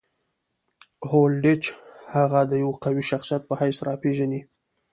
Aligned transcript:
هولډیچ 1.09 1.63
هغه 2.15 2.41
د 2.51 2.53
یوه 2.63 2.75
قوي 2.83 3.03
شخصیت 3.11 3.41
په 3.45 3.53
حیث 3.61 3.77
راپېژني. 3.87 4.41